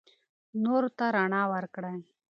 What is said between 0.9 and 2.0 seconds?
ته رڼا ورکړئ.